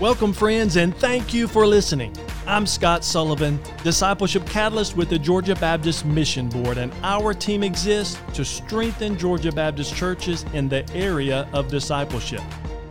[0.00, 2.16] Welcome, friends, and thank you for listening.
[2.46, 8.18] I'm Scott Sullivan, Discipleship Catalyst with the Georgia Baptist Mission Board, and our team exists
[8.32, 12.40] to strengthen Georgia Baptist churches in the area of discipleship.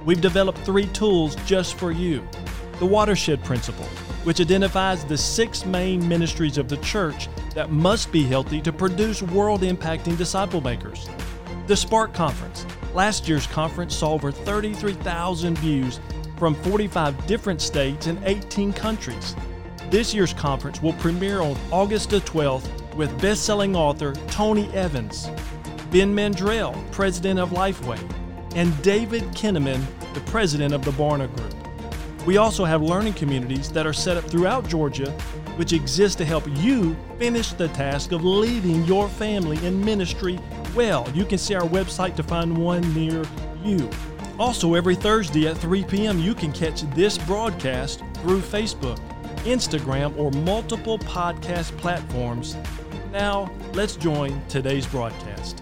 [0.05, 2.27] We've developed three tools just for you
[2.77, 3.87] the Watershed Principle,
[4.23, 9.23] which identifies the six main ministries of the church that must be healthy to produce
[9.23, 11.09] world impacting disciple makers.
[11.65, 12.67] The Spark Conference.
[12.93, 15.99] Last year's conference saw over 33,000 views
[16.39, 19.35] from 45 different states and 18 countries.
[19.89, 25.29] This year's conference will premiere on August the 12th with best-selling author Tony Evans,
[25.91, 27.99] Ben Mandrell, president of Lifeway,
[28.55, 31.55] and David Kinnaman, the president of the Barna Group.
[32.25, 35.11] We also have learning communities that are set up throughout Georgia,
[35.55, 40.39] which exist to help you finish the task of leading your family in ministry
[40.75, 41.09] well.
[41.13, 43.25] You can see our website to find one near
[43.63, 43.89] you.
[44.39, 48.97] Also, every Thursday at 3 p.m., you can catch this broadcast through Facebook,
[49.39, 52.55] Instagram, or multiple podcast platforms.
[53.11, 55.61] Now, let's join today's broadcast.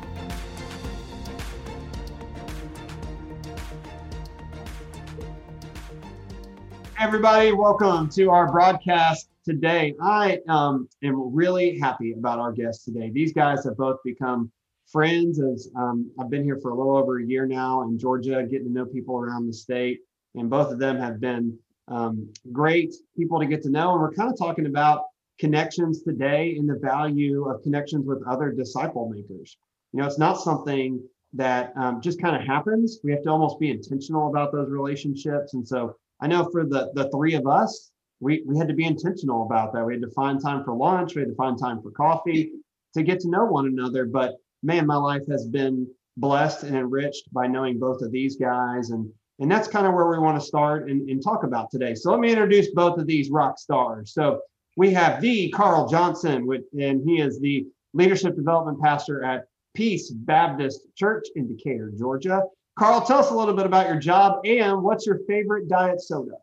[6.99, 9.95] Everybody, welcome to our broadcast today.
[9.99, 13.09] I um, am really happy about our guests today.
[13.09, 14.51] These guys have both become
[14.91, 18.45] friends as um, I've been here for a little over a year now in Georgia,
[18.49, 19.99] getting to know people around the state.
[20.35, 21.57] And both of them have been
[21.87, 23.93] um, great people to get to know.
[23.93, 25.05] And we're kind of talking about
[25.39, 29.57] connections today and the value of connections with other disciple makers.
[29.93, 31.01] You know, it's not something
[31.33, 32.99] that um, just kind of happens.
[33.03, 35.53] We have to almost be intentional about those relationships.
[35.53, 38.85] And so I know for the, the three of us, we, we had to be
[38.85, 39.85] intentional about that.
[39.85, 42.51] We had to find time for lunch, we had to find time for coffee
[42.95, 44.05] to get to know one another.
[44.05, 48.89] But man, my life has been blessed and enriched by knowing both of these guys.
[48.89, 51.93] And, and that's kind of where we want to start and, and talk about today.
[51.95, 54.13] So let me introduce both of these rock stars.
[54.13, 54.41] So
[54.75, 56.47] we have the Carl Johnson,
[56.79, 62.43] and he is the leadership development pastor at Peace Baptist Church in Decatur, Georgia.
[62.77, 66.33] Carl, tell us a little bit about your job and what's your favorite diet soda?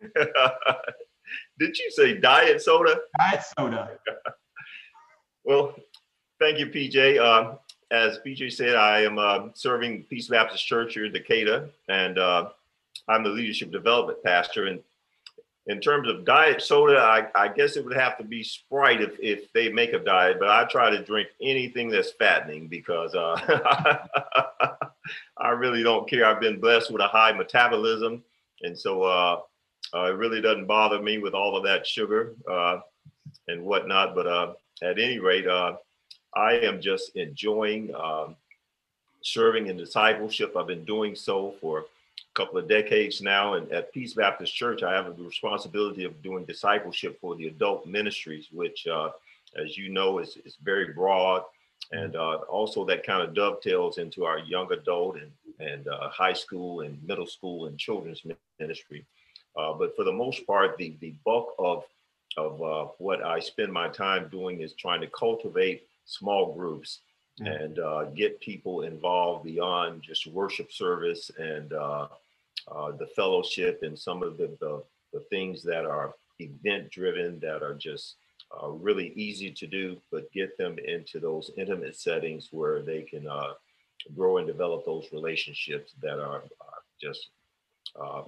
[1.58, 2.98] Did you say diet soda?
[3.18, 3.90] Diet soda.
[5.44, 5.74] well,
[6.38, 7.18] Thank you, PJ.
[7.18, 7.56] Uh,
[7.90, 12.50] as PJ said, I am uh, serving Peace Baptist Church here in Decatur, and uh,
[13.08, 14.66] I'm the leadership development pastor.
[14.66, 14.80] And
[15.66, 19.18] in terms of diet soda, I, I, guess it would have to be Sprite if,
[19.18, 23.36] if they make a diet, but I try to drink anything that's fattening because uh,
[25.38, 26.26] I really don't care.
[26.26, 28.22] I've been blessed with a high metabolism,
[28.62, 29.40] and so uh,
[29.94, 32.34] uh, it really doesn't bother me with all of that sugar
[33.48, 34.14] and whatnot.
[34.14, 35.46] But at any rate,
[36.36, 38.36] I am just enjoying um,
[39.22, 40.54] serving in discipleship.
[40.54, 41.84] I've been doing so for a
[42.34, 43.54] couple of decades now.
[43.54, 47.86] And at Peace Baptist Church, I have the responsibility of doing discipleship for the adult
[47.86, 49.10] ministries, which, uh,
[49.60, 51.42] as you know, is, is very broad.
[51.92, 56.34] And uh, also, that kind of dovetails into our young adult and, and uh, high
[56.34, 58.22] school and middle school and children's
[58.58, 59.06] ministry.
[59.56, 61.84] Uh, but for the most part, the, the bulk of,
[62.36, 67.00] of uh, what I spend my time doing is trying to cultivate small groups
[67.40, 72.06] and uh, get people involved beyond just worship service and uh,
[72.68, 77.62] uh, the fellowship and some of the, the, the things that are event driven that
[77.62, 78.16] are just
[78.62, 83.26] uh, really easy to do, but get them into those intimate settings where they can
[83.26, 83.52] uh,
[84.16, 86.42] grow and develop those relationships that are
[87.00, 87.28] just
[88.00, 88.22] uh,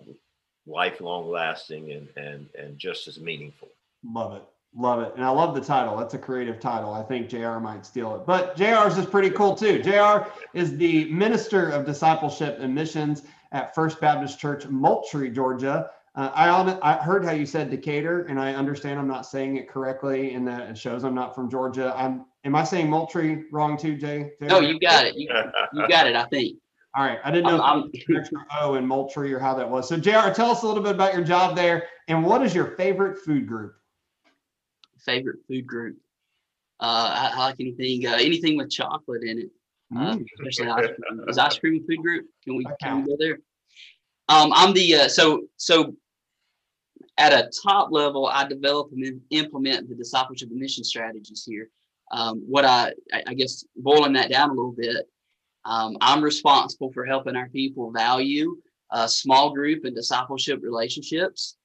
[0.66, 3.68] lifelong lasting and, and, and just as meaningful.
[4.04, 4.42] Love it.
[4.76, 5.12] Love it.
[5.16, 5.96] And I love the title.
[5.96, 6.92] That's a creative title.
[6.92, 8.26] I think JR might steal it.
[8.26, 9.82] But JR's is pretty cool too.
[9.82, 15.90] JR is the Minister of Discipleship and Missions at First Baptist Church, Moultrie, Georgia.
[16.14, 19.68] Uh, I, I heard how you said Decatur, and I understand I'm not saying it
[19.68, 21.94] correctly, and that it shows I'm not from Georgia.
[21.96, 22.26] I'm.
[22.44, 24.30] Am I saying Moultrie wrong too, Jay?
[24.40, 24.46] JR?
[24.46, 25.16] No, you got it.
[25.16, 25.28] You,
[25.72, 26.16] you got it.
[26.16, 26.58] I think.
[26.96, 27.18] All right.
[27.22, 29.88] I didn't know I'm, extra O in Moultrie or how that was.
[29.88, 32.76] So, JR, tell us a little bit about your job there, and what is your
[32.76, 33.74] favorite food group?
[35.04, 35.96] Favorite food group.
[36.80, 39.50] Uh, I, I like anything, uh, anything with chocolate in it,
[39.96, 40.24] uh, mm.
[40.38, 41.24] especially ice cream.
[41.28, 42.26] Is ice cream a food group?
[42.44, 43.38] Can we, can we go there?
[44.28, 45.94] Um, I'm the uh, so so
[47.16, 51.70] at a top level, I develop and implement the discipleship and mission strategies here.
[52.12, 52.92] Um, what I,
[53.26, 55.08] I guess boiling that down a little bit,
[55.64, 58.56] um, I'm responsible for helping our people value
[58.90, 61.57] uh, small group and discipleship relationships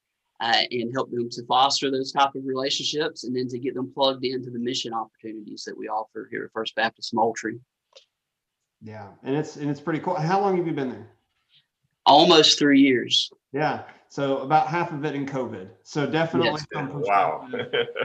[0.44, 3.90] uh, and help them to foster those type of relationships and then to get them
[3.90, 7.58] plugged into the mission opportunities that we offer here at First Baptist Moultrie.
[8.82, 10.16] Yeah, and it's and it's pretty cool.
[10.16, 11.08] How long have you been there?
[12.04, 13.30] Almost three years.
[13.52, 13.84] Yeah.
[14.10, 15.70] So about half of it in COVID.
[15.82, 16.60] So definitely.
[16.74, 16.88] Yes.
[16.92, 17.48] Wow.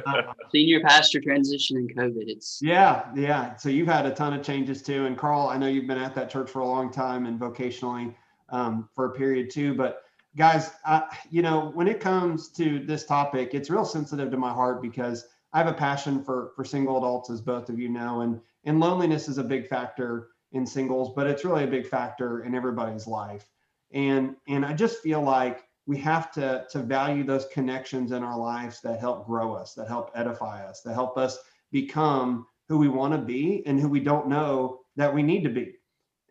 [0.07, 0.21] uh,
[0.51, 2.23] Senior pastor transition in COVID.
[2.27, 3.57] It's yeah, yeah.
[3.57, 5.05] So you've had a ton of changes too.
[5.05, 8.15] And Carl, I know you've been at that church for a long time and vocationally
[8.47, 9.73] um, for a period too.
[9.73, 10.03] But
[10.39, 14.51] guys, I, you know, when it comes to this topic, it's real sensitive to my
[14.51, 18.21] heart because I have a passion for for single adults, as both of you know,
[18.21, 22.43] and and loneliness is a big factor in singles, but it's really a big factor
[22.43, 23.49] in everybody's life.
[23.91, 28.37] And and I just feel like we have to to value those connections in our
[28.37, 31.37] lives that help grow us, that help edify us, that help us
[31.71, 35.49] become who we want to be and who we don't know that we need to
[35.49, 35.78] be.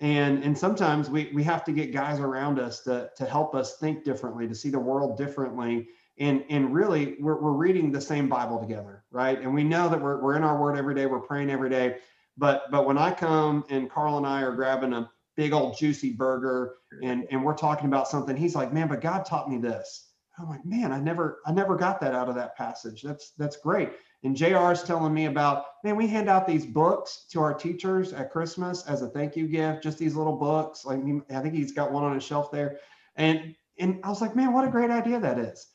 [0.00, 3.76] And and sometimes we we have to get guys around us to to help us
[3.78, 5.88] think differently, to see the world differently.
[6.20, 9.40] And, and really we're, we're reading the same bible together right?
[9.40, 11.98] And we know that we're, we're in our word every day we're praying every day.
[12.36, 16.12] But but when i come and carl and i are grabbing a big old juicy
[16.12, 20.10] burger and and we're talking about something he's like man but god taught me this.
[20.38, 23.02] I'm like man i never i never got that out of that passage.
[23.02, 23.90] That's that's great
[24.24, 28.12] and jr is telling me about man we hand out these books to our teachers
[28.12, 30.84] at christmas as a thank you gift just these little books.
[30.84, 31.00] Like
[31.30, 32.78] i think he's got one on his shelf there.
[33.16, 35.68] And and i was like man what a great idea that is.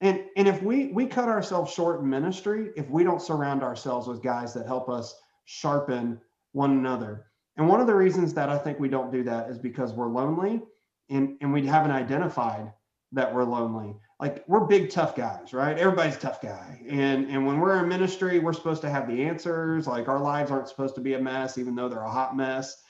[0.00, 4.08] And and if we we cut ourselves short in ministry if we don't surround ourselves
[4.08, 5.14] with guys that help us
[5.44, 6.20] sharpen
[6.52, 7.26] one another.
[7.56, 10.08] And one of the reasons that I think we don't do that is because we're
[10.08, 10.62] lonely
[11.10, 12.72] and, and we haven't identified
[13.12, 13.94] that we're lonely.
[14.18, 15.76] Like we're big tough guys, right?
[15.78, 16.80] Everybody's tough guy.
[16.88, 19.86] And and when we're in ministry, we're supposed to have the answers.
[19.86, 22.82] Like our lives aren't supposed to be a mess, even though they're a hot mess.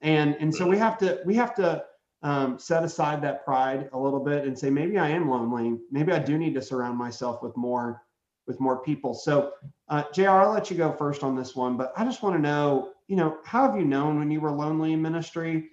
[0.00, 1.84] And and so we have to we have to
[2.22, 5.78] um, set aside that pride a little bit and say maybe I am lonely.
[5.90, 8.02] Maybe I do need to surround myself with more
[8.46, 9.14] with more people.
[9.14, 9.52] So
[9.88, 12.42] uh, Jr, I'll let you go first on this one, but I just want to
[12.42, 15.70] know you know, how have you known when you were lonely in ministry?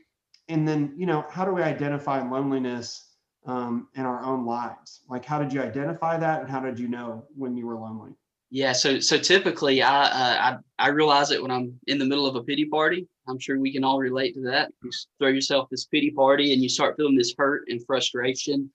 [0.50, 3.11] And then, you know, how do we identify loneliness
[3.46, 5.02] um, in our own lives?
[5.10, 8.12] Like, how did you identify that, and how did you know when you were lonely?
[8.50, 12.28] Yeah, so so typically, I uh, I I realize it when I'm in the middle
[12.28, 13.08] of a pity party.
[13.28, 14.72] I'm sure we can all relate to that.
[14.84, 18.70] You throw yourself this pity party, and you start feeling this hurt and frustration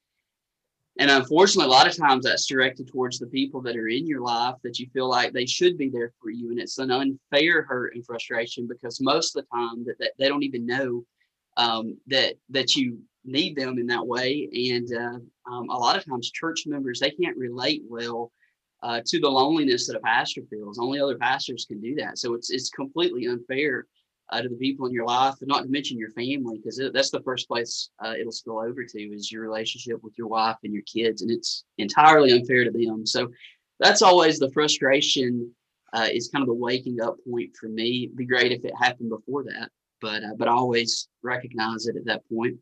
[0.99, 4.23] and unfortunately, a lot of times that's directed towards the people that are in your
[4.23, 6.51] life that you feel like they should be there for you.
[6.51, 10.29] And it's an unfair hurt and frustration because most of the time that, that they
[10.29, 11.05] don't even know
[11.59, 14.49] um, that that you need them in that way.
[14.73, 15.19] And uh,
[15.51, 18.33] um, a lot of times church members, they can't relate well
[18.83, 20.79] uh, to the loneliness that a pastor feels.
[20.79, 22.19] Only other pastors can do that.
[22.19, 23.87] So it's, it's completely unfair
[24.31, 27.11] uh, to the people in your life, and not to mention your family, because that's
[27.11, 30.73] the first place uh, it'll spill over to is your relationship with your wife and
[30.73, 33.07] your kids, and it's entirely unfair to them.
[33.07, 33.29] So
[33.79, 35.55] that's always the frustration.
[35.93, 38.05] Uh, is kind of the waking up point for me.
[38.05, 39.71] It'd be great if it happened before that,
[40.01, 42.57] but uh, but I always recognize it at that point.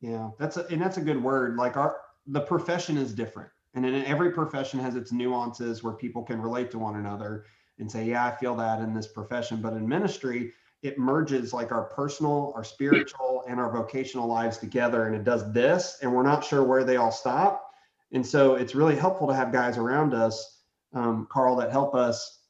[0.00, 1.56] Yeah, that's a, and that's a good word.
[1.56, 6.22] Like our the profession is different, and in every profession has its nuances where people
[6.22, 7.46] can relate to one another
[7.78, 10.52] and say, "Yeah, I feel that in this profession." But in ministry,
[10.82, 15.06] it merges like our personal, our spiritual, and our vocational lives together.
[15.06, 17.64] And it does this, and we're not sure where they all stop.
[18.12, 20.62] And so it's really helpful to have guys around us,
[20.94, 22.40] um, Carl, that help us,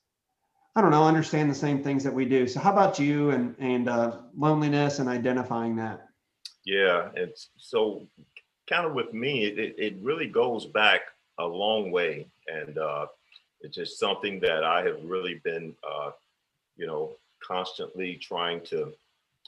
[0.77, 2.47] I don't know, understand the same things that we do.
[2.47, 6.08] So how about you and and uh, loneliness and identifying that?
[6.69, 8.07] Yeah, it's so
[8.69, 11.01] kind of with me, it, it really goes back
[11.39, 12.27] a long way.
[12.47, 13.07] And uh,
[13.63, 16.11] it's just something that I have really been, uh,
[16.77, 18.93] you know, constantly trying to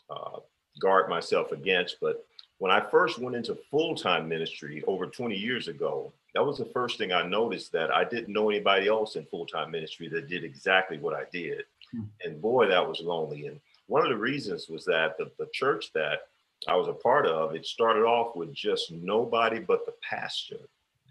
[0.09, 0.39] uh,
[0.81, 1.99] guard myself against.
[2.01, 2.25] But
[2.57, 6.71] when I first went into full time ministry over 20 years ago, that was the
[6.73, 10.31] first thing I noticed that I didn't know anybody else in full time ministry that
[10.31, 11.65] did exactly what I did.
[11.93, 12.05] Hmm.
[12.25, 13.47] And boy, that was lonely.
[13.47, 16.30] And one of the reasons was that the, the church that
[16.69, 20.59] I was a part of, it started off with just nobody but the pastor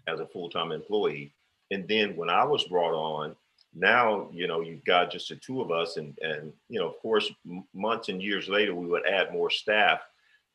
[0.06, 1.32] as a full time employee.
[1.70, 3.36] And then when I was brought on,
[3.74, 6.98] now you know you've got just the two of us and and you know of
[6.98, 7.30] course
[7.72, 10.00] months and years later we would add more staff.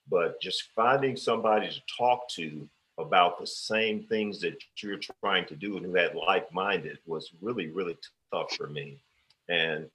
[0.10, 5.56] But just finding somebody to talk to about the same things that you're trying to
[5.56, 7.98] do and who had like-minded was really really
[8.34, 9.02] tough for me.
[9.48, 9.90] And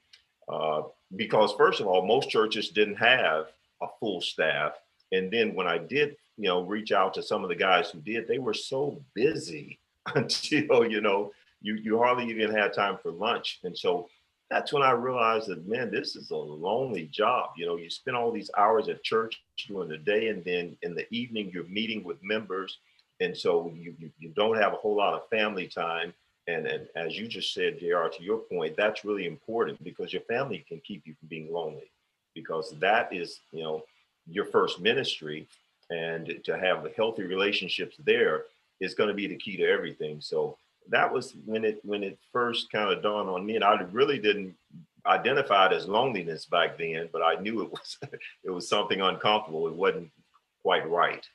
[0.49, 0.83] uh,
[1.17, 3.49] because first of all most churches didn't have
[3.83, 4.75] a full staff
[5.13, 8.01] and then when i did you know reach out to some of the guys who
[8.01, 9.79] did they were so busy
[10.15, 13.61] until you know you you hardly even had time for lunch.
[13.65, 14.09] And so
[14.51, 17.51] that's when I realized that man, this is a lonely job.
[17.57, 20.95] You know, you spend all these hours at church during the day, and then in
[20.95, 22.79] the evening you're meeting with members,
[23.21, 26.13] and so you you, you don't have a whole lot of family time.
[26.49, 28.09] And, and as you just said, Jr.
[28.09, 31.93] To your point, that's really important because your family can keep you from being lonely,
[32.35, 33.85] because that is you know
[34.27, 35.47] your first ministry,
[35.91, 38.45] and to have the healthy relationships there
[38.81, 40.21] is going to be the key to everything.
[40.21, 40.57] So
[40.89, 44.19] that was when it when it first kind of dawned on me, and I really
[44.19, 44.55] didn't
[45.07, 47.99] identify it as loneliness back then, but I knew it was
[48.45, 49.67] it was something uncomfortable.
[49.69, 50.11] It wasn't
[50.63, 51.27] quite right.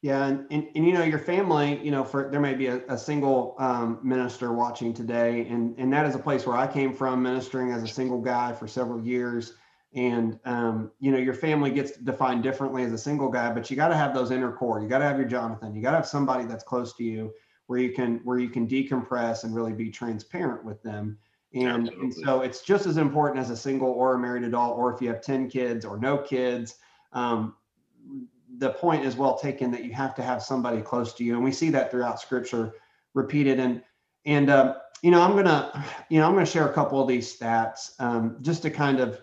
[0.00, 2.80] Yeah, and, and, and you know your family, you know, for there may be a,
[2.88, 6.94] a single um, minister watching today, and and that is a place where I came
[6.94, 9.54] from, ministering as a single guy for several years.
[9.94, 13.76] And um, you know your family gets defined differently as a single guy, but you
[13.76, 14.80] got to have those inner core.
[14.80, 15.74] You got to have your Jonathan.
[15.74, 17.32] You got to have somebody that's close to you
[17.68, 21.18] where you can where you can decompress and really be transparent with them.
[21.54, 24.92] And, and so it's just as important as a single or a married adult, or
[24.92, 26.76] if you have 10 kids or no kids.
[27.12, 27.54] Um,
[28.58, 31.34] the point is well taken that you have to have somebody close to you.
[31.34, 32.74] And we see that throughout scripture
[33.14, 33.60] repeated.
[33.60, 33.82] And,
[34.26, 37.08] and, uh, you know, I'm going to, you know, I'm to share a couple of
[37.08, 39.20] these stats um, just to kind of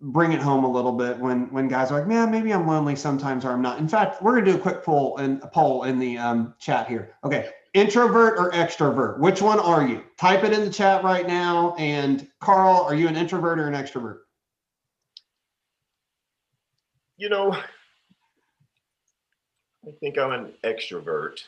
[0.00, 2.94] bring it home a little bit when, when guys are like, man, maybe I'm lonely
[2.94, 3.78] sometimes or I'm not.
[3.78, 6.54] In fact, we're going to do a quick poll and a poll in the um,
[6.58, 7.14] chat here.
[7.24, 9.18] Okay introvert or extrovert?
[9.18, 10.02] Which one are you?
[10.16, 11.74] Type it in the chat right now.
[11.78, 14.20] And Carl, are you an introvert or an extrovert?
[17.16, 17.64] You know, I
[20.00, 21.40] think I'm an extrovert.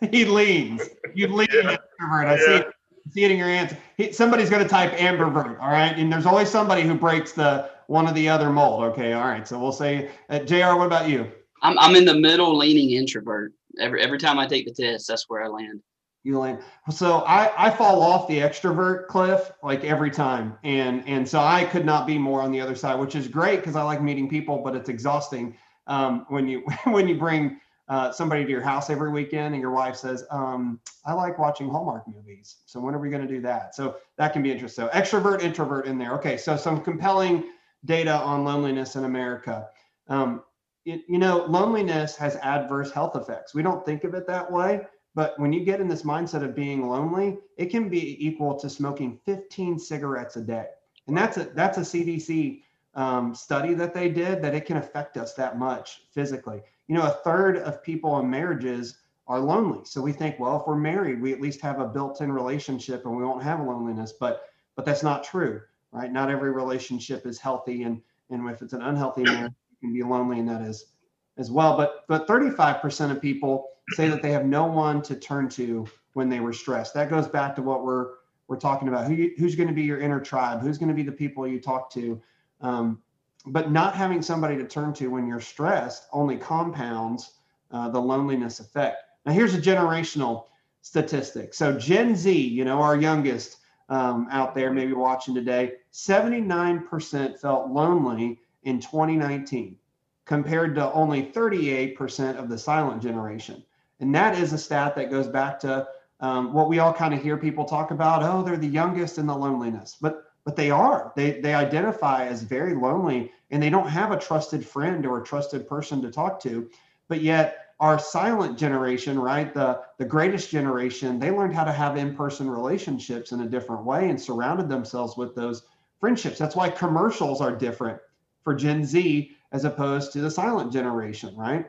[0.10, 0.82] he leans.
[1.14, 1.76] You lean yeah.
[1.76, 2.26] extrovert.
[2.26, 2.46] I yeah.
[2.46, 2.66] see it.
[3.10, 3.76] See it in your answer.
[4.12, 5.60] Somebody's going to type ambivert.
[5.60, 8.84] All right, and there's always somebody who breaks the one or the other mold.
[8.84, 9.46] Okay, all right.
[9.46, 10.76] So we'll say, uh, Jr.
[10.76, 11.30] What about you?
[11.62, 15.28] I'm I'm in the middle, leaning introvert every every time I take the test, that's
[15.28, 15.80] where I land.
[16.24, 16.60] You land.
[16.90, 21.64] So I I fall off the extrovert cliff like every time, and and so I
[21.64, 24.28] could not be more on the other side, which is great because I like meeting
[24.28, 25.56] people, but it's exhausting
[25.88, 27.60] um, when you when you bring
[27.92, 31.68] uh, somebody to your house every weekend and your wife says, um, I like watching
[31.68, 32.56] Hallmark movies.
[32.64, 33.74] So when are we going to do that?
[33.74, 34.86] So that can be interesting.
[34.86, 36.14] So extrovert, introvert in there.
[36.14, 36.38] Okay.
[36.38, 37.44] So some compelling
[37.84, 39.68] data on loneliness in America.
[40.08, 40.42] Um,
[40.86, 43.54] it, you know, loneliness has adverse health effects.
[43.54, 46.56] We don't think of it that way, but when you get in this mindset of
[46.56, 50.64] being lonely, it can be equal to smoking 15 cigarettes a day.
[51.08, 52.62] And that's a that's a CDC
[52.94, 56.62] um, study that they did that it can affect us that much physically.
[56.92, 59.80] You know, a third of people in marriages are lonely.
[59.86, 63.16] So we think, well, if we're married, we at least have a built-in relationship and
[63.16, 64.12] we won't have loneliness.
[64.12, 64.42] But
[64.76, 66.12] but that's not true, right?
[66.12, 70.02] Not every relationship is healthy, and and if it's an unhealthy marriage, you can be
[70.02, 70.92] lonely and that is
[71.38, 71.78] as well.
[71.78, 76.28] But but 35% of people say that they have no one to turn to when
[76.28, 76.92] they were stressed.
[76.92, 78.16] That goes back to what we're
[78.48, 79.06] we're talking about.
[79.06, 80.60] Who you, who's going to be your inner tribe?
[80.60, 82.20] Who's going to be the people you talk to?
[82.60, 83.00] Um,
[83.46, 87.32] but not having somebody to turn to when you're stressed only compounds
[87.70, 88.98] uh, the loneliness effect.
[89.26, 90.46] Now here's a generational
[90.82, 91.54] statistic.
[91.54, 93.58] So Gen Z, you know, our youngest
[93.88, 99.76] um, out there, maybe watching today, 79% felt lonely in 2019
[100.24, 103.62] compared to only 38% of the silent generation.
[104.00, 105.86] And that is a stat that goes back to
[106.20, 108.22] um, what we all kind of hear people talk about.
[108.22, 111.12] Oh, they're the youngest in the loneliness, but but they are.
[111.16, 115.24] They they identify as very lonely, and they don't have a trusted friend or a
[115.24, 116.68] trusted person to talk to.
[117.08, 121.96] But yet, our silent generation, right, the the greatest generation, they learned how to have
[121.96, 125.62] in-person relationships in a different way and surrounded themselves with those
[126.00, 126.38] friendships.
[126.38, 128.00] That's why commercials are different
[128.42, 131.66] for Gen Z as opposed to the silent generation, right?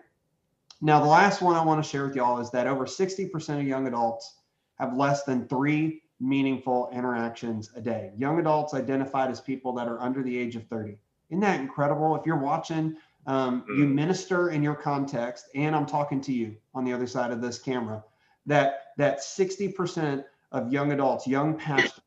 [0.82, 3.68] Now, the last one I want to share with y'all is that over 60% of
[3.68, 4.42] young adults
[4.76, 8.12] have less than three meaningful interactions a day.
[8.18, 10.98] Young adults identified as people that are under the age of 30.
[11.30, 12.16] Isn't that incredible?
[12.16, 13.94] If you're watching, um, you mm.
[13.94, 17.60] minister in your context, and I'm talking to you on the other side of this
[17.60, 18.04] camera,
[18.46, 22.02] that that 60% of young adults, young pastors,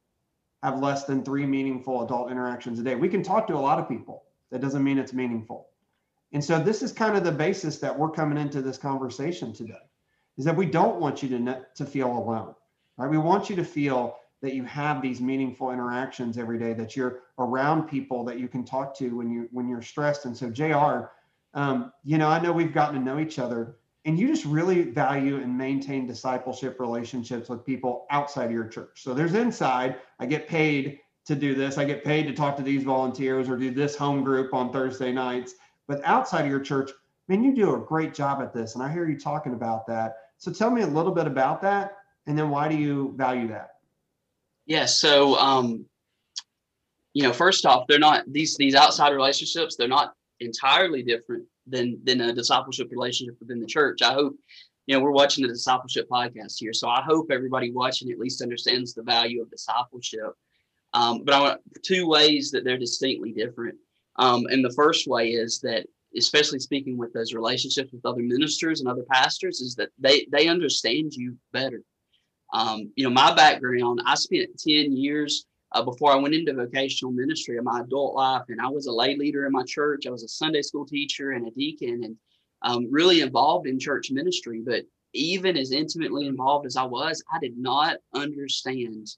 [0.63, 2.95] have less than three meaningful adult interactions a day.
[2.95, 5.69] We can talk to a lot of people, that doesn't mean it's meaningful.
[6.33, 9.75] And so this is kind of the basis that we're coming into this conversation today
[10.37, 12.55] is that we don't want you to to feel alone.
[12.97, 13.11] Right?
[13.11, 17.21] We want you to feel that you have these meaningful interactions every day, that you're
[17.39, 20.25] around people that you can talk to when you when you're stressed.
[20.25, 21.11] And so JR,
[21.55, 23.77] um, you know, I know we've gotten to know each other
[24.07, 29.03] and you just really value and maintain discipleship relationships with people outside of your church.
[29.03, 31.77] So there's inside, I get paid to do this.
[31.77, 35.13] I get paid to talk to these volunteers or do this home group on Thursday
[35.13, 35.55] nights.
[35.89, 36.93] But outside of your church,
[37.27, 38.77] man, you do a great job at this.
[38.77, 40.19] And I hear you talking about that.
[40.39, 41.97] So tell me a little bit about that.
[42.27, 43.71] And then why do you value that?
[44.67, 44.87] Yeah.
[44.87, 45.87] So, um,
[47.15, 49.77] you know, first off, they're not these these outside relationships.
[49.77, 54.03] They're not entirely different than than a discipleship relationship within the church.
[54.03, 54.35] I hope
[54.87, 58.43] you know we're watching the discipleship podcast here, so I hope everybody watching at least
[58.43, 60.35] understands the value of discipleship
[60.97, 63.77] um, but I want two ways that they're distinctly different.
[64.17, 68.81] Um, and the first way is that especially speaking with those relationships with other ministers
[68.81, 71.83] and other pastors, is that they they understand you better.
[72.53, 77.13] Um, you know, my background, I spent 10 years uh, before I went into vocational
[77.13, 80.07] ministry in my adult life, and I was a lay leader in my church.
[80.07, 82.17] I was a Sunday school teacher and a deacon, and
[82.63, 84.63] um, really involved in church ministry.
[84.65, 89.09] But even as intimately involved as I was, I did not understand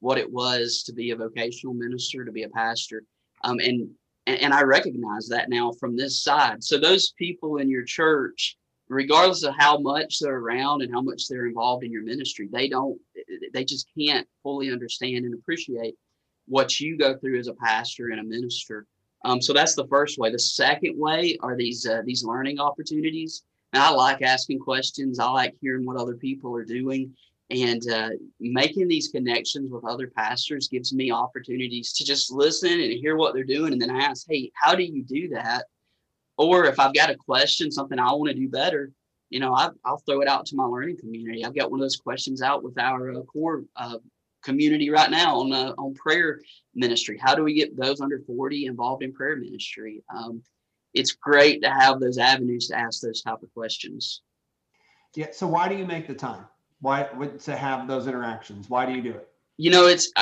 [0.00, 3.02] what it was to be a vocational minister, to be a pastor.
[3.44, 3.90] Um, and,
[4.26, 6.62] and I recognize that now from this side.
[6.62, 8.56] So those people in your church,
[8.88, 12.68] regardless of how much they're around and how much they're involved in your ministry, they
[12.68, 12.98] don't,
[13.52, 15.94] they just can't fully understand and appreciate
[16.46, 18.86] what you go through as a pastor and a minister.
[19.24, 20.30] Um, so that's the first way.
[20.30, 23.42] The second way are these uh, these learning opportunities.
[23.72, 25.18] And I like asking questions.
[25.18, 27.14] I like hearing what other people are doing,
[27.50, 32.92] and uh, making these connections with other pastors gives me opportunities to just listen and
[32.92, 35.66] hear what they're doing, and then I ask, "Hey, how do you do that?"
[36.38, 38.92] Or if I've got a question, something I want to do better,
[39.28, 41.44] you know, I, will throw it out to my learning community.
[41.44, 43.98] I've got one of those questions out with our uh, core uh,
[44.42, 46.40] community right now on uh, on prayer
[46.74, 47.18] ministry.
[47.20, 50.02] How do we get those under 40 involved in prayer ministry?
[50.14, 50.42] Um,
[50.94, 54.22] it's great to have those avenues to ask those type of questions.
[55.14, 55.26] Yeah.
[55.32, 56.46] So why do you make the time?
[56.80, 58.70] Why to have those interactions?
[58.70, 59.28] Why do you do it?
[59.56, 60.12] You know, it's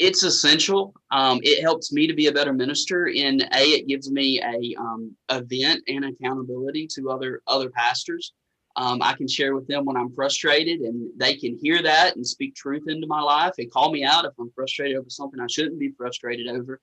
[0.00, 0.94] it's essential.
[1.10, 3.08] Um, it helps me to be a better minister.
[3.08, 8.32] In a, it gives me a um, event and accountability to other other pastors.
[8.76, 12.26] Um, I can share with them when I'm frustrated, and they can hear that and
[12.26, 15.46] speak truth into my life and call me out if I'm frustrated over something I
[15.48, 16.80] shouldn't be frustrated over.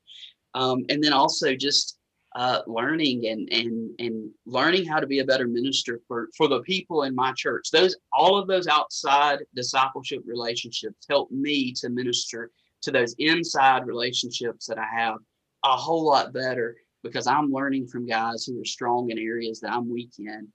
[0.54, 1.98] Um, and then also just
[2.36, 6.62] uh, learning and and and learning how to be a better minister for for the
[6.62, 7.72] people in my church.
[7.72, 12.52] Those all of those outside discipleship relationships help me to minister
[12.88, 15.16] to those inside relationships that I have
[15.64, 19.72] a whole lot better because I'm learning from guys who are strong in areas that
[19.72, 20.48] I'm weak in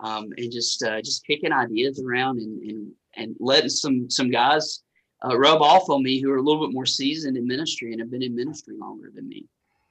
[0.00, 4.82] um, and just uh, just kicking ideas around and and, and letting some some guys
[5.24, 8.00] uh, rub off on me who are a little bit more seasoned in ministry and
[8.00, 9.46] have been in ministry longer than me.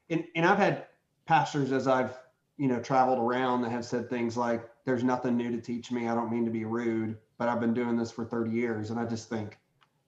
[0.09, 0.87] And and I've had
[1.25, 2.17] pastors as I've
[2.57, 6.07] you know traveled around that have said things like, "There's nothing new to teach me.
[6.07, 8.99] I don't mean to be rude, but I've been doing this for 30 years," and
[8.99, 9.57] I just think.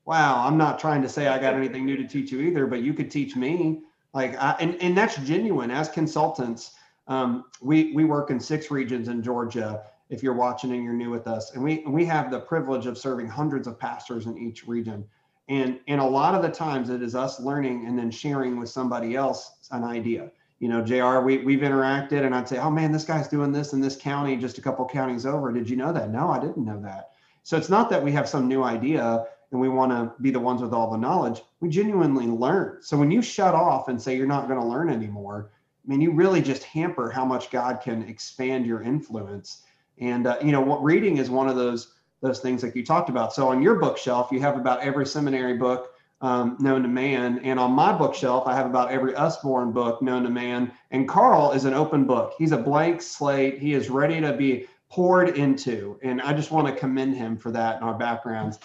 [0.05, 2.81] Wow, I'm not trying to say I got anything new to teach you either, but
[2.81, 3.81] you could teach me.
[4.13, 5.71] Like, I, and and that's genuine.
[5.71, 6.71] As consultants,
[7.07, 11.09] um, we we work in six regions in Georgia, if you're watching and you're new
[11.09, 11.53] with us.
[11.55, 15.05] And we we have the privilege of serving hundreds of pastors in each region.
[15.49, 18.69] And and a lot of the times it is us learning and then sharing with
[18.69, 20.29] somebody else an idea.
[20.59, 23.73] You know, JR, we, we've interacted and I'd say, oh man, this guy's doing this
[23.73, 25.51] in this county, just a couple counties over.
[25.51, 26.11] Did you know that?
[26.11, 27.11] No, I didn't know that.
[27.41, 30.39] So it's not that we have some new idea and we want to be the
[30.39, 31.41] ones with all the knowledge.
[31.59, 32.77] We genuinely learn.
[32.81, 35.51] So when you shut off and say you're not going to learn anymore,
[35.85, 39.63] I mean, you really just hamper how much God can expand your influence.
[39.99, 43.09] And uh, you know, what reading is one of those those things like you talked
[43.09, 43.33] about.
[43.33, 47.59] So on your bookshelf, you have about every seminary book um, known to man, and
[47.59, 50.71] on my bookshelf, I have about every Usborne book known to man.
[50.91, 52.35] And Carl is an open book.
[52.37, 53.57] He's a blank slate.
[53.57, 57.49] He is ready to be poured into, and I just want to commend him for
[57.51, 58.59] that in our backgrounds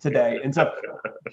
[0.00, 0.40] today.
[0.42, 0.72] And so,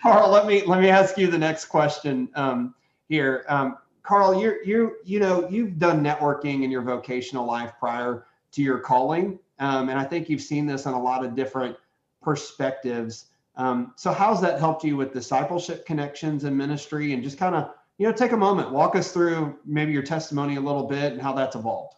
[0.02, 2.76] Carl, let me let me ask you the next question um,
[3.10, 3.46] here.
[3.48, 8.62] Um, Carl, you're you you know you've done networking in your vocational life prior to
[8.62, 9.39] your calling.
[9.60, 11.76] Um, and I think you've seen this on a lot of different
[12.22, 13.26] perspectives.
[13.56, 17.72] Um, so how's that helped you with discipleship connections and ministry and just kind of,
[17.98, 21.22] you know, take a moment, walk us through maybe your testimony a little bit and
[21.22, 21.96] how that's evolved.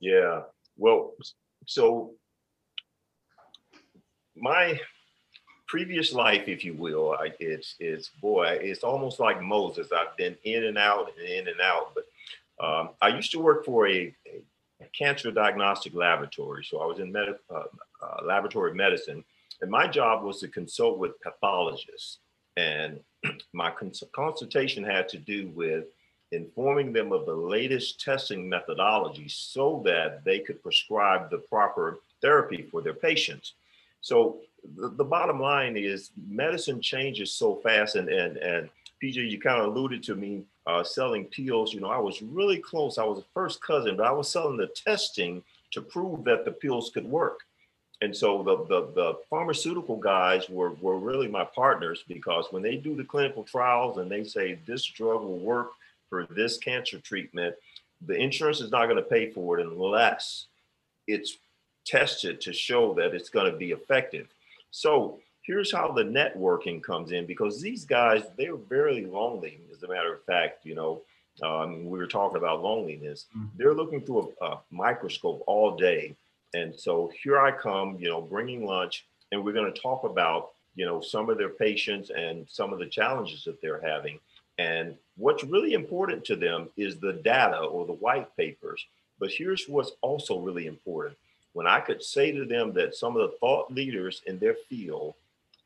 [0.00, 0.42] Yeah.
[0.76, 1.14] Well,
[1.66, 2.12] so
[4.36, 4.78] my
[5.74, 9.88] previous life, if you will, I, it's it's boy, it's almost like Moses.
[9.90, 11.96] I've been in and out and in and out.
[11.96, 14.14] But um, I used to work for a,
[14.80, 16.62] a cancer diagnostic laboratory.
[16.62, 17.64] So I was in med- uh,
[18.00, 19.24] uh, laboratory medicine,
[19.62, 22.18] and my job was to consult with pathologists.
[22.56, 23.00] And
[23.52, 25.86] my cons- consultation had to do with
[26.30, 32.62] informing them of the latest testing methodology so that they could prescribe the proper therapy
[32.70, 33.54] for their patients.
[34.02, 34.38] So
[34.76, 38.68] the, the bottom line is medicine changes so fast and and and
[39.04, 41.74] PJ, you kind of alluded to me uh, selling pills.
[41.74, 42.96] You know, I was really close.
[42.96, 46.52] I was a first cousin, but I was selling the testing to prove that the
[46.52, 47.40] pills could work.
[48.00, 52.76] And so the, the, the pharmaceutical guys were, were really my partners because when they
[52.76, 55.72] do the clinical trials and they say this drug will work
[56.08, 57.54] for this cancer treatment,
[58.06, 60.46] the insurance is not going to pay for it unless
[61.06, 61.38] it's
[61.86, 64.28] tested to show that it's going to be effective.
[64.82, 69.88] So here's how the networking comes in because these guys they're very lonely as a
[69.88, 71.02] matter of fact you know
[71.42, 73.26] Um, we were talking about loneliness.
[73.36, 73.56] Mm-hmm.
[73.56, 76.02] They're looking through a, a microscope all day.
[76.58, 78.94] And so here I come, you know, bringing lunch,
[79.30, 80.40] and we're going to talk about,
[80.78, 84.16] you know, some of their patients and some of the challenges that they're having.
[84.58, 88.80] And what's really important to them is the data or the white papers.
[89.18, 91.16] But here's what's also really important.
[91.54, 95.14] When I could say to them that some of the thought leaders in their field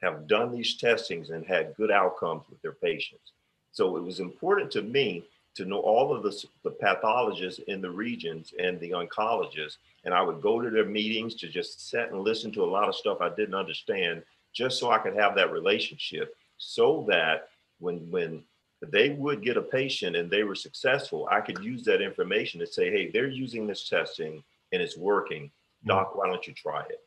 [0.03, 3.33] have done these testings and had good outcomes with their patients.
[3.73, 5.25] So it was important to me
[5.57, 9.79] to know all of the, the pathologists in the regions and the oncologists.
[10.05, 12.89] And I would go to their meetings to just sit and listen to a lot
[12.89, 14.23] of stuff I didn't understand,
[14.53, 17.49] just so I could have that relationship so that
[17.81, 18.43] when, when
[18.87, 22.67] they would get a patient and they were successful, I could use that information to
[22.67, 25.51] say, hey, they're using this testing and it's working.
[25.87, 27.01] Doc, why don't you try it?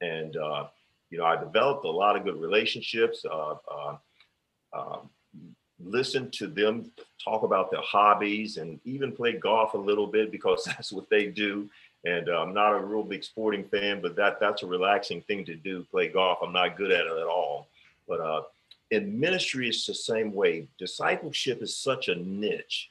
[0.00, 0.66] And, uh,
[1.10, 3.24] you know, I developed a lot of good relationships.
[3.24, 3.96] Uh, uh,
[4.72, 5.10] um,
[5.80, 6.90] listen to them
[7.22, 11.26] talk about their hobbies and even play golf a little bit because that's what they
[11.26, 11.68] do.
[12.04, 15.44] And uh, I'm not a real big sporting fan, but that that's a relaxing thing
[15.46, 15.84] to do.
[15.90, 16.38] Play golf.
[16.42, 17.68] I'm not good at it at all.
[18.06, 18.42] But uh,
[18.90, 20.68] in ministry, it's the same way.
[20.78, 22.90] Discipleship is such a niche.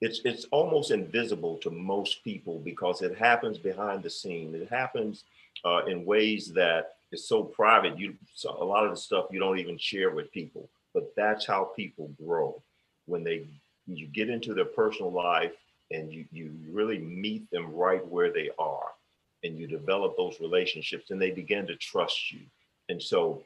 [0.00, 4.54] It's it's almost invisible to most people because it happens behind the scene.
[4.54, 5.24] It happens
[5.64, 7.98] uh, in ways that is so private.
[7.98, 11.46] You so a lot of the stuff you don't even share with people but that's
[11.46, 12.60] how people grow
[13.06, 13.46] when they
[13.86, 15.52] you get into their personal life
[15.90, 18.88] and you you really meet them right where they are
[19.44, 22.40] and you develop those relationships and they begin to trust you
[22.88, 23.42] and so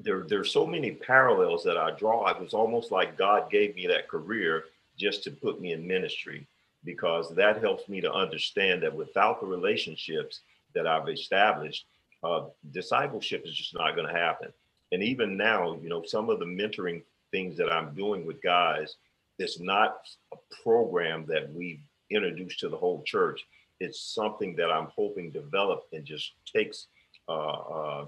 [0.00, 3.86] there there's so many parallels that I draw it was almost like God gave me
[3.86, 4.64] that career
[4.98, 6.46] just to put me in ministry
[6.84, 10.40] because that helps me to understand that without the relationships
[10.74, 11.86] that I've established
[12.22, 14.52] uh, discipleship is just not going to happen
[14.92, 18.96] and even now, you know, some of the mentoring things that I'm doing with guys,
[19.38, 19.98] it's not
[20.32, 21.80] a program that we
[22.10, 23.46] introduced to the whole church.
[23.80, 26.86] It's something that I'm hoping develop and just takes
[27.28, 28.06] uh, uh,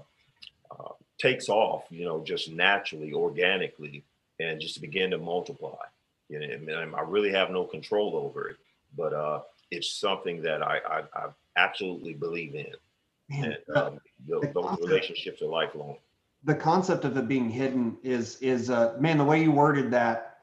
[0.71, 4.03] uh, takes off, you know, just naturally, organically,
[4.39, 5.77] and just begin to multiply.
[6.31, 8.57] You know, and I really have no control over it,
[8.95, 12.71] but uh, it's something that I, I, I absolutely believe in.
[13.29, 15.97] Man, and um, the, those relationships are lifelong.
[16.45, 20.37] The concept of it being hidden is is uh, man the way you worded that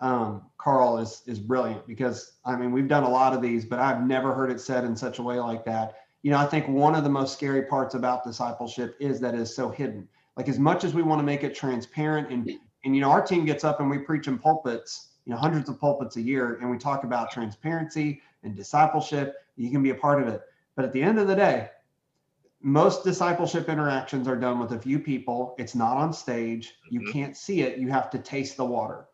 [0.00, 3.78] um, carl is is brilliant because i mean we've done a lot of these but
[3.78, 5.96] i've never heard it said in such a way like that.
[6.22, 9.54] You know i think one of the most scary parts about discipleship is that it's
[9.54, 10.08] so hidden.
[10.36, 12.48] Like as much as we want to make it transparent and
[12.84, 15.68] and you know our team gets up and we preach in pulpits you know hundreds
[15.68, 19.94] of pulpits a year and we talk about transparency and discipleship you can be a
[19.94, 20.42] part of it
[20.76, 21.68] but at the end of the day
[22.62, 25.54] most discipleship interactions are done with a few people.
[25.58, 26.74] It's not on stage.
[26.88, 27.10] You mm-hmm.
[27.10, 27.78] can't see it.
[27.78, 29.06] You have to taste the water,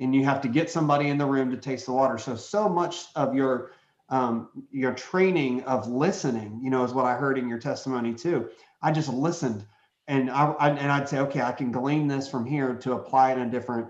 [0.00, 2.18] and you have to get somebody in the room to taste the water.
[2.18, 3.70] So so much of your
[4.08, 8.48] um, your training of listening, you know, is what I heard in your testimony too.
[8.82, 9.64] I just listened,
[10.08, 13.32] and I, I and I'd say, okay, I can glean this from here to apply
[13.32, 13.86] it in a different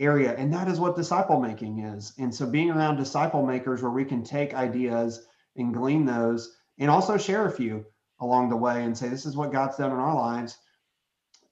[0.00, 2.14] area, and that is what disciple making is.
[2.18, 6.90] And so being around disciple makers where we can take ideas and glean those, and
[6.90, 7.84] also share a few
[8.20, 10.58] along the way and say, this is what God's done in our lives.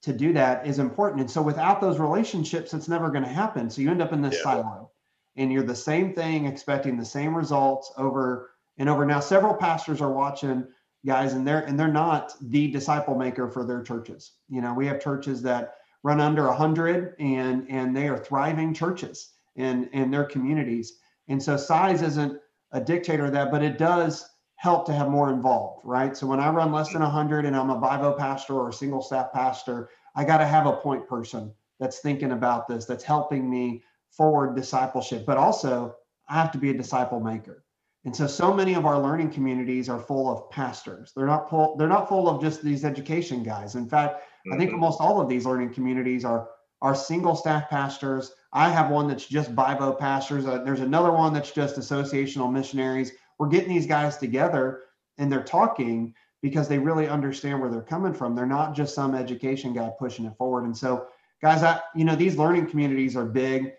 [0.02, 1.20] To do that is important.
[1.20, 3.68] And so without those relationships, it's never going to happen.
[3.68, 4.42] So you end up in this yeah.
[4.42, 4.90] silo
[5.36, 9.04] and you're the same thing, expecting the same results over and over.
[9.04, 10.66] Now, several pastors are watching
[11.04, 14.32] guys and they're and they're not the disciple maker for their churches.
[14.48, 18.72] You know, we have churches that run under a hundred and and they are thriving
[18.74, 20.98] churches in in their communities.
[21.28, 22.40] And so size isn't
[22.72, 26.16] a dictator of that, but it does help to have more involved, right?
[26.16, 29.00] So when I run less than 100 and I'm a Bivo pastor or a single
[29.00, 33.48] staff pastor, I got to have a point person that's thinking about this, that's helping
[33.48, 35.94] me forward discipleship, but also
[36.28, 37.64] I have to be a disciple maker.
[38.04, 41.12] And so, so many of our learning communities are full of pastors.
[41.14, 41.76] They're not full.
[41.76, 43.74] They're not full of just these education guys.
[43.74, 44.54] In fact, mm-hmm.
[44.54, 44.82] I think mm-hmm.
[44.82, 46.48] almost all of these learning communities are
[46.80, 48.32] are single staff pastors.
[48.52, 50.46] I have one that's just Bivo pastors.
[50.46, 54.82] Uh, there's another one that's just associational missionaries we're getting these guys together
[55.16, 58.34] and they're talking because they really understand where they're coming from.
[58.34, 60.64] They're not just some education guy pushing it forward.
[60.64, 61.06] And so,
[61.42, 63.72] guys, I, you know, these learning communities are big.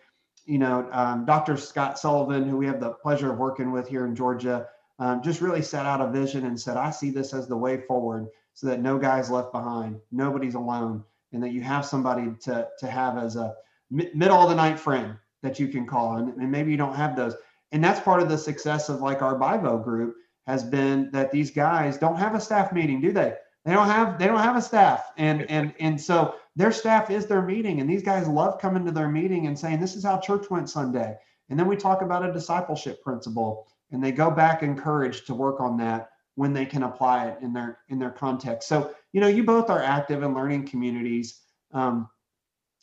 [0.45, 1.57] You know, um, Dr.
[1.57, 5.41] Scott Sullivan, who we have the pleasure of working with here in Georgia, um, just
[5.41, 8.27] really set out a vision and said, I see this as the way forward
[8.59, 12.87] so that no guy's left behind, nobody's alone, and that you have somebody to, to
[12.87, 13.55] have as a
[13.89, 16.17] middle of the night friend that you can call.
[16.17, 17.35] And, and maybe you don't have those
[17.71, 21.51] and that's part of the success of like our Bivo group has been that these
[21.51, 23.33] guys don't have a staff meeting, do they?
[23.63, 27.27] They don't have they don't have a staff, and and and so their staff is
[27.27, 30.17] their meeting, and these guys love coming to their meeting and saying, "This is how
[30.19, 31.15] church went Sunday,"
[31.49, 35.59] And then we talk about a discipleship principle and they go back encouraged to work
[35.59, 36.08] on that
[36.39, 38.69] when they can apply it in their in their context.
[38.69, 41.41] So, you know, you both are active in learning communities.
[41.73, 42.07] Um,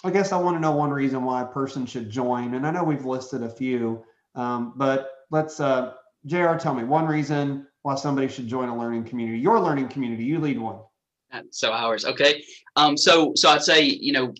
[0.04, 2.70] I guess I want to know one reason why a person should join, and I
[2.70, 5.94] know we've listed a few, um, but let's, uh,
[6.26, 6.56] Jr.
[6.56, 9.38] Tell me one reason why somebody should join a learning community.
[9.38, 10.80] Your learning community, you lead one.
[11.48, 12.44] So ours, okay.
[12.76, 14.34] Um, so so I'd say you know,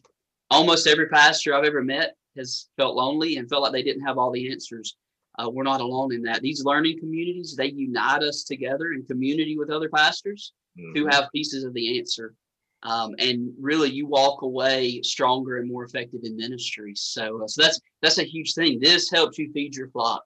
[0.51, 4.19] almost every pastor I've ever met has felt lonely and felt like they didn't have
[4.19, 4.95] all the answers.
[5.39, 6.41] Uh, we're not alone in that.
[6.41, 10.99] These learning communities, they unite us together in community with other pastors mm-hmm.
[10.99, 12.35] who have pieces of the answer.
[12.83, 16.93] Um, and really you walk away stronger and more effective in ministry.
[16.95, 18.79] So, uh, so that's, that's a huge thing.
[18.81, 20.23] This helps you feed your flock.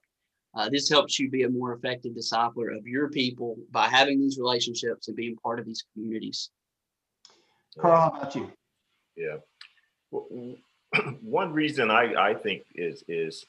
[0.53, 4.37] Uh, this helps you be a more effective discipler of your people by having these
[4.37, 6.49] relationships and being part of these communities.
[7.79, 8.51] Carl, how about you?
[9.15, 9.37] Yeah.
[11.21, 13.45] One reason I, I think is is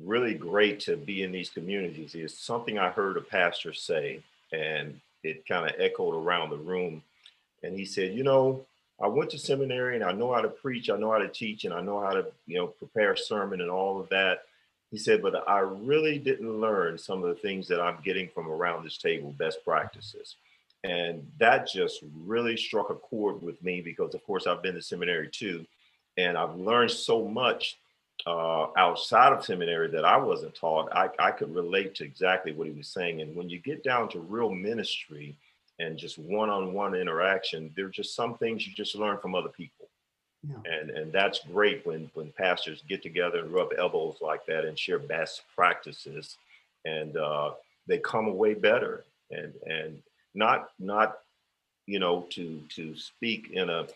[0.00, 4.20] really great to be in these communities is something I heard a pastor say,
[4.52, 7.02] and it kind of echoed around the room.
[7.62, 8.64] And he said, You know,
[9.00, 11.64] I went to seminary and I know how to preach, I know how to teach,
[11.64, 14.44] and I know how to, you know, prepare a sermon and all of that.
[14.92, 18.46] He said, but I really didn't learn some of the things that I'm getting from
[18.46, 20.36] around this table, best practices.
[20.84, 24.82] And that just really struck a chord with me because, of course, I've been to
[24.82, 25.64] seminary too.
[26.18, 27.78] And I've learned so much
[28.26, 32.66] uh, outside of seminary that I wasn't taught, I, I could relate to exactly what
[32.66, 33.20] he was saying.
[33.20, 35.34] And when you get down to real ministry
[35.78, 39.88] and just one-on-one interaction, there are just some things you just learn from other people.
[40.48, 40.56] Yeah.
[40.72, 44.76] And and that's great when when pastors get together and rub elbows like that and
[44.76, 46.36] share best practices,
[46.84, 47.52] and uh,
[47.86, 49.04] they come away better.
[49.30, 50.02] And and
[50.34, 51.18] not not
[51.86, 53.86] you know to to speak in a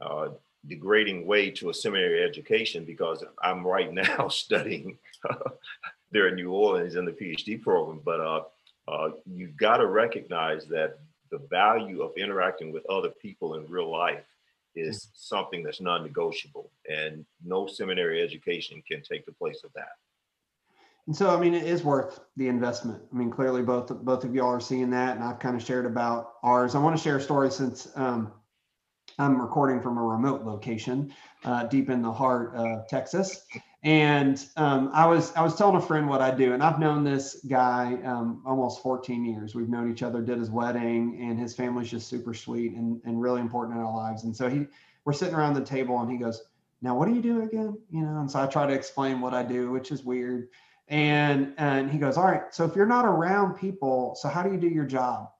[0.00, 0.30] uh,
[0.66, 4.98] degrading way to a seminary education because I'm right now studying
[6.10, 8.00] there in New Orleans in the PhD program.
[8.04, 8.42] But uh,
[8.88, 10.98] uh, you've got to recognize that
[11.30, 14.24] the value of interacting with other people in real life
[14.74, 15.10] is mm-hmm.
[15.14, 19.96] something that's non-negotiable, and no seminary education can take the place of that.
[21.06, 23.02] And so, I mean, it is worth the investment.
[23.12, 25.86] I mean, clearly, both both of y'all are seeing that, and I've kind of shared
[25.86, 26.74] about ours.
[26.74, 28.32] I want to share a story since um,
[29.20, 31.12] I'm recording from a remote location
[31.44, 33.42] uh, deep in the heart of Texas.
[33.82, 37.04] And um, I was I was telling a friend what I do, and I've known
[37.04, 39.54] this guy um, almost 14 years.
[39.54, 43.20] We've known each other, did his wedding, and his family's just super sweet and, and
[43.20, 44.24] really important in our lives.
[44.24, 44.66] And so he
[45.04, 46.42] we're sitting around the table, and he goes,
[46.80, 49.34] "Now what do you do again?" You know, and so I try to explain what
[49.34, 50.48] I do, which is weird.
[50.88, 54.50] And and he goes, "All right, so if you're not around people, so how do
[54.50, 55.30] you do your job?"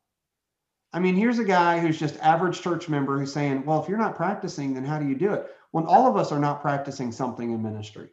[0.92, 3.98] I mean, here's a guy who's just average church member who's saying, well, if you're
[3.98, 5.46] not practicing, then how do you do it?
[5.70, 8.08] When all of us are not practicing something in ministry.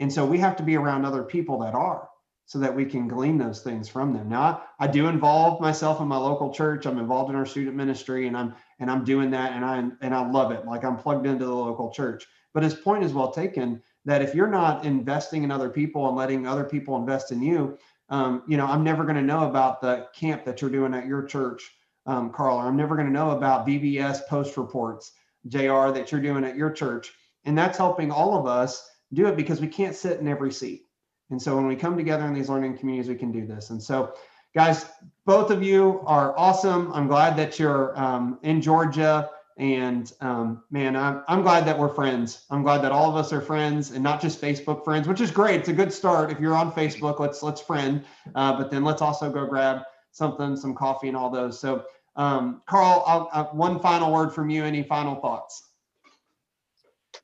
[0.00, 2.08] And so we have to be around other people that are
[2.46, 4.28] so that we can glean those things from them.
[4.28, 4.42] Now,
[4.80, 6.84] I, I do involve myself in my local church.
[6.84, 10.12] I'm involved in our student ministry and I'm and I'm doing that and I and
[10.12, 10.66] I love it.
[10.66, 12.26] Like I'm plugged into the local church.
[12.52, 16.16] But his point is well taken that if you're not investing in other people and
[16.16, 19.80] letting other people invest in you, um, you know, I'm never going to know about
[19.80, 21.70] the camp that you're doing at your church
[22.06, 25.12] um, Carl, or I'm never going to know about VBS post reports,
[25.48, 27.12] JR, that you're doing at your church.
[27.44, 30.86] And that's helping all of us do it because we can't sit in every seat.
[31.30, 33.70] And so when we come together in these learning communities, we can do this.
[33.70, 34.14] And so,
[34.54, 34.86] guys,
[35.26, 36.92] both of you are awesome.
[36.92, 39.30] I'm glad that you're um, in Georgia.
[39.56, 42.46] And um, man, I'm, I'm glad that we're friends.
[42.50, 45.30] I'm glad that all of us are friends and not just Facebook friends, which is
[45.30, 45.60] great.
[45.60, 46.32] It's a good start.
[46.32, 48.04] If you're on Facebook, let's let's friend.
[48.34, 51.58] Uh, but then let's also go grab something, some coffee, and all those.
[51.58, 51.84] So,
[52.16, 54.64] um, Carl, I'll, I'll, uh, one final word from you.
[54.64, 55.68] Any final thoughts?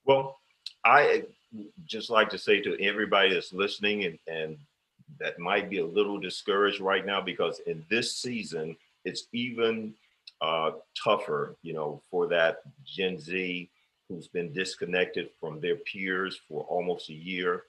[0.05, 0.39] Well,
[0.85, 1.25] I
[1.85, 4.59] just like to say to everybody that's listening and, and
[5.19, 9.95] that might be a little discouraged right now because in this season, it's even
[10.41, 10.73] uh,
[11.03, 13.69] tougher, you know, for that Gen Z
[14.09, 17.65] who's been disconnected from their peers for almost a year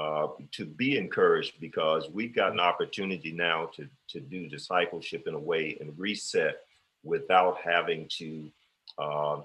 [0.00, 5.34] uh, to be encouraged because we've got an opportunity now to, to do discipleship in
[5.34, 6.60] a way and reset
[7.02, 8.50] without having to
[8.98, 9.40] uh,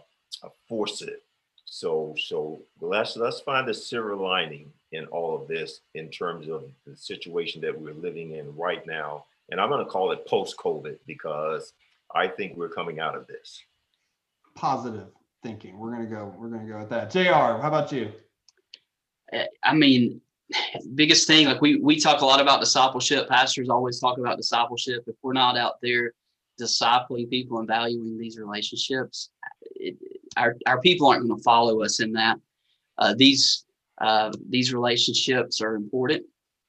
[0.70, 1.24] force it.
[1.66, 6.64] So, so let's let's find a silver lining in all of this in terms of
[6.88, 9.26] the situation that we're living in right now.
[9.50, 11.74] And I'm going to call it post-COVID because
[12.14, 13.62] I think we're coming out of this.
[14.56, 15.08] Positive
[15.44, 15.78] thinking.
[15.78, 16.34] We're going to go.
[16.38, 17.12] We're going to go with that.
[17.12, 17.34] Jr.
[17.34, 18.14] How about you?
[19.64, 20.22] I mean,
[20.96, 25.04] biggest thing like we we talk a lot about discipleship pastors always talk about discipleship
[25.08, 26.14] if we're not out there
[26.62, 29.32] discipling people and valuing these relationships
[29.72, 29.96] it,
[30.38, 32.38] our, our people aren't going to follow us in that
[33.00, 33.66] uh, these
[34.00, 36.26] uh, these relationships are important.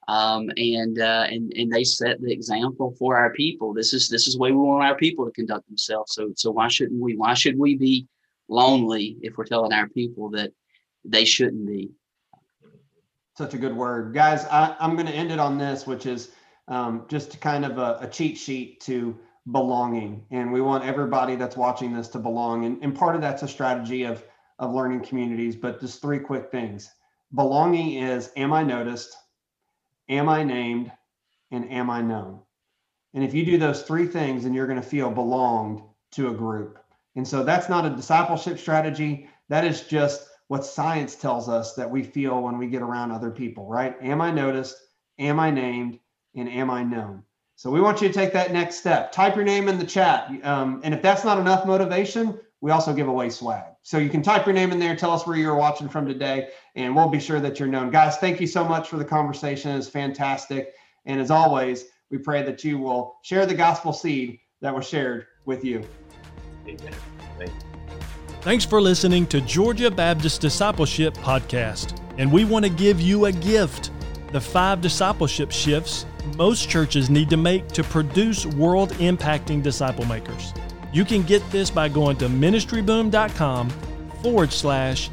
[0.08, 3.74] Um, and, uh, and, and they set the example for our people.
[3.74, 6.14] This is, this is the way we want our people to conduct themselves.
[6.14, 8.06] So, so why shouldn't we, why should we be
[8.48, 10.52] lonely if we're telling our people that
[11.04, 11.90] they shouldn't be?
[13.36, 14.14] Such a good word.
[14.14, 16.30] Guys, I, I'm going to end it on this, which is
[16.68, 19.14] um, just kind of a, a, cheat sheet to
[19.52, 20.24] belonging.
[20.30, 22.64] And we want everybody that's watching this to belong.
[22.64, 24.24] And, and part of that's a strategy of,
[24.58, 26.90] of learning communities, but just three quick things.
[27.34, 29.14] Belonging is Am I noticed?
[30.08, 30.90] Am I named?
[31.50, 32.40] And am I known?
[33.12, 36.34] And if you do those three things, then you're going to feel belonged to a
[36.34, 36.78] group.
[37.16, 39.28] And so that's not a discipleship strategy.
[39.50, 43.30] That is just what science tells us that we feel when we get around other
[43.30, 43.96] people, right?
[44.00, 44.76] Am I noticed?
[45.18, 45.98] Am I named?
[46.34, 47.22] And am I known?
[47.56, 49.10] So we want you to take that next step.
[49.12, 50.30] Type your name in the chat.
[50.44, 53.64] Um, and if that's not enough motivation, we also give away swag.
[53.82, 56.50] So you can type your name in there, tell us where you're watching from today,
[56.74, 57.90] and we'll be sure that you're known.
[57.90, 59.70] Guys, thank you so much for the conversation.
[59.76, 60.74] It's fantastic.
[61.06, 65.26] And as always, we pray that you will share the gospel seed that was shared
[65.44, 65.86] with you.
[66.66, 66.94] Amen.
[67.38, 67.75] Thank you.
[68.46, 72.00] Thanks for listening to Georgia Baptist Discipleship Podcast.
[72.16, 73.90] And we want to give you a gift
[74.30, 76.06] the five discipleship shifts
[76.36, 80.54] most churches need to make to produce world impacting disciple makers.
[80.92, 83.68] You can get this by going to ministryboom.com
[84.22, 85.10] forward slash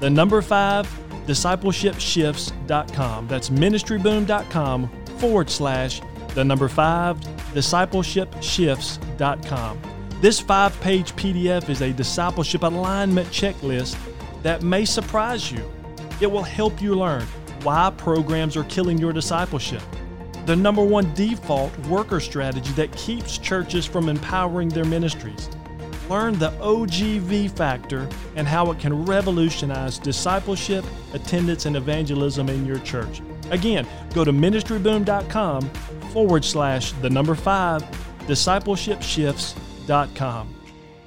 [0.00, 0.90] the number five
[1.28, 3.28] discipleship shifts.com.
[3.28, 6.02] That's ministryboom.com forward slash
[6.34, 7.20] the number five
[7.54, 9.93] discipleship shifts.com.
[10.24, 13.94] This five page PDF is a discipleship alignment checklist
[14.42, 15.70] that may surprise you.
[16.18, 17.26] It will help you learn
[17.62, 19.82] why programs are killing your discipleship,
[20.46, 25.50] the number one default worker strategy that keeps churches from empowering their ministries.
[26.08, 32.78] Learn the OGV factor and how it can revolutionize discipleship, attendance, and evangelism in your
[32.78, 33.20] church.
[33.50, 35.68] Again, go to ministryboom.com
[36.14, 37.84] forward slash the number five
[39.86, 40.54] discipleshipshifts.com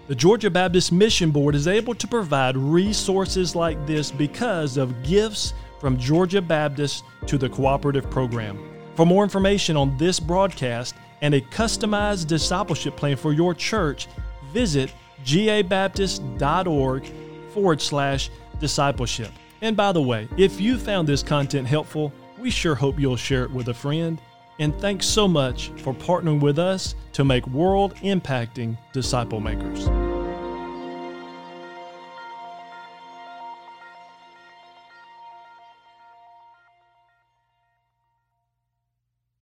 [0.07, 5.53] the Georgia Baptist Mission Board is able to provide resources like this because of gifts
[5.81, 8.57] from Georgia Baptist to the cooperative program.
[8.95, 14.07] For more information on this broadcast and a customized discipleship plan for your church,
[14.53, 14.93] visit
[15.25, 17.11] gabaptist.org
[17.49, 18.29] forward slash
[18.61, 19.33] discipleship.
[19.61, 23.43] And by the way, if you found this content helpful, we sure hope you'll share
[23.43, 24.21] it with a friend.
[24.59, 29.87] And thanks so much for partnering with us to make world impacting disciple makers.